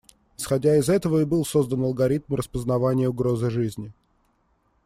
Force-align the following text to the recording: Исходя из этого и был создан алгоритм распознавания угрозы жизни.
Исходя 0.35 0.77
из 0.77 0.89
этого 0.89 1.19
и 1.21 1.25
был 1.25 1.45
создан 1.45 1.83
алгоритм 1.83 2.33
распознавания 2.33 3.07
угрозы 3.07 3.51
жизни. 3.51 3.93